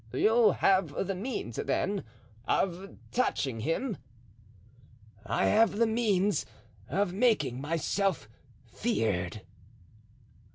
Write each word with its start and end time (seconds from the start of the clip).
"You 0.15 0.49
have 0.53 1.05
the 1.05 1.13
means, 1.13 1.57
then, 1.57 2.03
of 2.47 2.97
touching 3.11 3.59
him?" 3.59 3.97
"I 5.27 5.45
have 5.45 5.77
the 5.77 5.85
means 5.85 6.43
of 6.89 7.13
making 7.13 7.61
myself 7.61 8.27
feared." 8.65 9.43